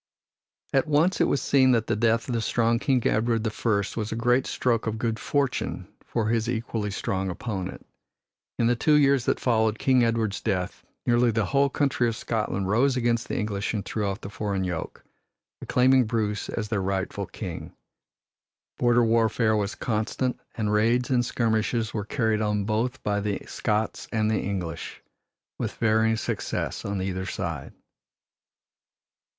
[0.73, 3.95] At once it was seen that the death of the strong King Edward the First
[3.95, 7.85] was a great stroke of good fortune for his equally strong opponent.
[8.57, 12.67] In the two years that followed King Edward's death nearly the whole country of Scotland
[12.67, 15.03] rose against the English and threw off the foreign yoke,
[15.61, 17.71] acclaiming Bruce as their rightful king.
[18.79, 24.07] Border warfare was constant and raids and skirmishes were carried on both by the Scots
[24.11, 25.03] and the English,
[25.59, 27.73] with varying success on either side.